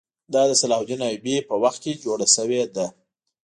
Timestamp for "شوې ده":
2.35-2.85